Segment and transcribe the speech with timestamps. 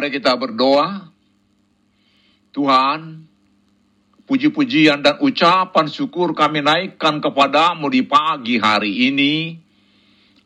[0.00, 1.12] Mari kita berdoa.
[2.56, 3.20] Tuhan,
[4.24, 9.60] puji-pujian dan ucapan syukur kami naikkan kepadamu di pagi hari ini.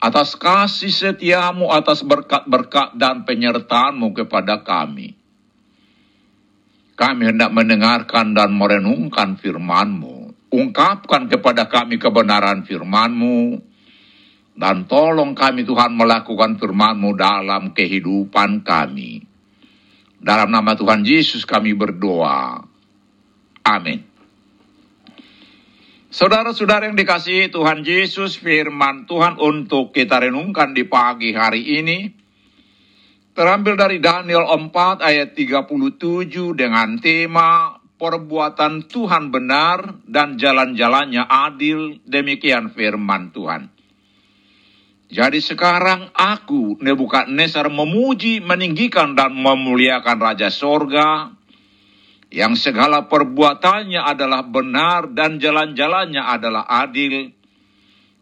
[0.00, 5.20] Atas kasih setiamu, atas berkat-berkat dan penyertaanmu kepada kami.
[6.96, 10.48] Kami hendak mendengarkan dan merenungkan firmanmu.
[10.48, 13.60] Ungkapkan kepada kami kebenaran firmanmu.
[14.56, 19.11] Dan tolong kami Tuhan melakukan firmanmu dalam kehidupan kami.
[20.22, 22.62] Dalam nama Tuhan Yesus kami berdoa.
[23.66, 24.06] Amin.
[26.12, 31.98] Saudara-saudara yang dikasihi Tuhan Yesus, firman Tuhan untuk kita renungkan di pagi hari ini
[33.32, 35.72] Terambil dari Daniel 4 ayat 37
[36.52, 43.72] dengan tema perbuatan Tuhan benar dan jalan-jalannya adil, demikian firman Tuhan.
[45.12, 51.28] Jadi sekarang aku, Nebukadnezar, memuji, meninggikan, dan memuliakan Raja Sorga,
[52.32, 57.28] yang segala perbuatannya adalah benar dan jalan-jalannya adalah adil,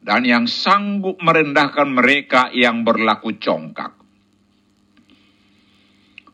[0.02, 3.94] dan yang sanggup merendahkan mereka yang berlaku congkak.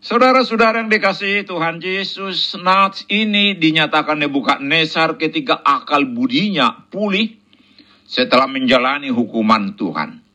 [0.00, 7.36] Saudara-saudara yang dikasihi Tuhan Yesus, Nats ini dinyatakan Nebukadnezar ketika akal budinya pulih
[8.08, 10.25] setelah menjalani hukuman Tuhan.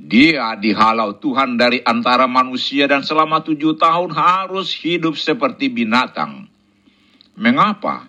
[0.00, 6.48] Dia dihalau Tuhan dari antara manusia dan selama tujuh tahun harus hidup seperti binatang.
[7.36, 8.08] Mengapa?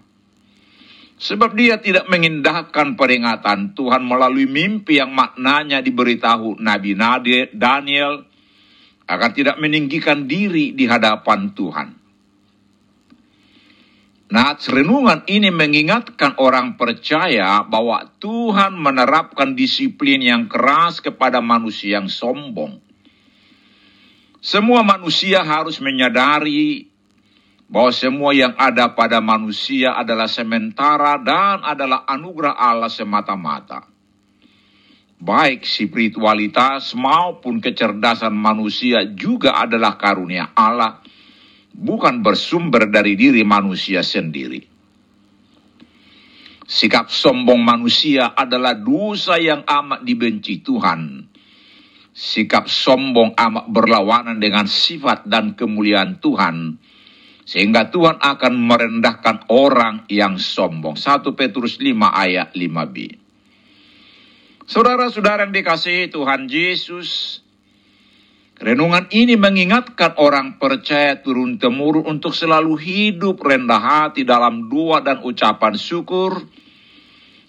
[1.22, 6.98] Sebab dia tidak mengindahkan peringatan Tuhan melalui mimpi yang maknanya diberitahu Nabi
[7.54, 8.26] Daniel
[9.06, 12.00] agar tidak meninggikan diri di hadapan Tuhan.
[14.31, 22.07] Nah, renungan ini mengingatkan orang percaya bahwa Tuhan menerapkan disiplin yang keras kepada manusia yang
[22.07, 22.80] sombong.
[24.39, 26.88] Semua manusia harus menyadari
[27.68, 33.92] bahwa semua yang ada pada manusia adalah sementara dan adalah anugerah Allah semata-mata
[35.22, 40.98] baik spiritualitas maupun kecerdasan manusia juga adalah karunia Allah,
[41.75, 44.71] bukan bersumber dari diri manusia sendiri.
[46.71, 51.27] Sikap sombong manusia adalah dosa yang amat dibenci Tuhan.
[52.15, 56.79] Sikap sombong amat berlawanan dengan sifat dan kemuliaan Tuhan,
[57.44, 60.95] sehingga Tuhan akan merendahkan orang yang sombong.
[60.95, 63.19] 1 Petrus 5 ayat 5b.
[64.71, 67.44] Saudara-saudara yang dikasihi Tuhan Yesus,
[68.62, 75.74] renungan ini mengingatkan orang percaya turun-temurun untuk selalu hidup rendah hati dalam doa dan ucapan
[75.74, 76.46] syukur,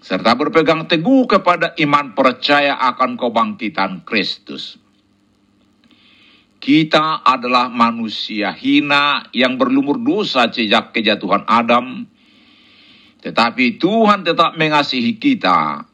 [0.01, 4.81] serta berpegang teguh kepada iman percaya akan kebangkitan Kristus.
[6.63, 12.09] Kita adalah manusia hina yang berlumur dosa sejak kejatuhan Adam,
[13.21, 15.92] tetapi Tuhan tetap mengasihi kita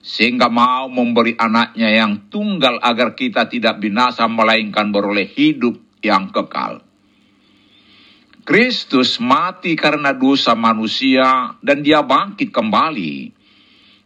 [0.00, 6.80] sehingga mau memberi anaknya yang tunggal agar kita tidak binasa melainkan beroleh hidup yang kekal.
[8.40, 13.38] Kristus mati karena dosa manusia dan dia bangkit kembali.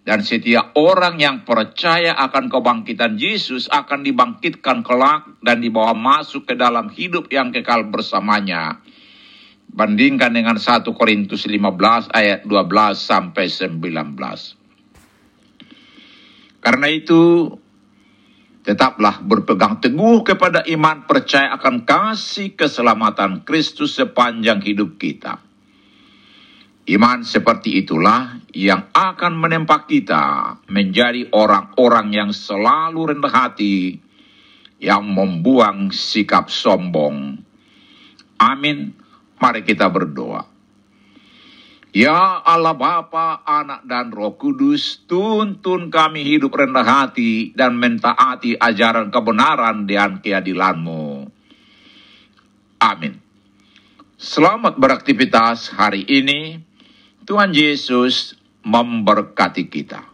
[0.04, 6.60] Dan setiap orang yang percaya akan kebangkitan Yesus akan dibangkitkan kelak dan dibawa masuk ke
[6.60, 8.84] dalam hidup yang kekal bersamanya.
[9.72, 14.63] Bandingkan dengan 1 Korintus 15 ayat 12 sampai 19.
[16.64, 17.52] Karena itu,
[18.64, 25.44] tetaplah berpegang teguh kepada iman percaya akan kasih keselamatan Kristus sepanjang hidup kita.
[26.88, 34.00] Iman seperti itulah yang akan menempa kita menjadi orang-orang yang selalu rendah hati,
[34.80, 37.40] yang membuang sikap sombong.
[38.40, 38.96] Amin.
[39.36, 40.53] Mari kita berdoa.
[41.94, 49.14] Ya Allah Bapa, Anak dan Roh Kudus, tuntun kami hidup rendah hati dan mentaati ajaran
[49.14, 51.30] kebenaran dan keadilanmu.
[52.82, 53.14] Amin.
[54.18, 56.58] Selamat beraktivitas hari ini.
[57.22, 58.34] Tuhan Yesus
[58.66, 60.13] memberkati kita.